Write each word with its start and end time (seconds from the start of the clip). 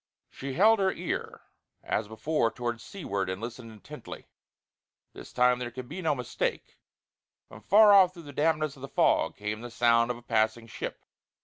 She 0.31 0.53
held 0.53 0.79
her 0.79 0.91
ear 0.91 1.41
as 1.83 2.07
before 2.07 2.49
towards 2.49 2.83
seaward 2.83 3.29
and 3.29 3.39
listened 3.39 3.71
intently. 3.71 4.25
This 5.13 5.31
time 5.31 5.59
there 5.59 5.69
could 5.69 5.87
be 5.87 6.01
no 6.01 6.15
mistake; 6.15 6.79
from 7.47 7.61
far 7.61 7.93
off 7.93 8.11
through 8.15 8.23
the 8.23 8.33
dampness 8.33 8.75
of 8.75 8.81
the 8.81 8.87
fog 8.87 9.35
came 9.35 9.61
the 9.61 9.69
sound 9.69 10.09
of 10.09 10.17
a 10.17 10.23
passing 10.23 10.65
ship. 10.65 11.05